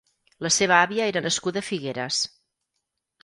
La 0.45 0.49
seva 0.55 0.75
àvia 0.85 1.09
era 1.11 1.21
nascuda 1.27 1.63
a 1.65 1.67
Figueres. 1.67 2.21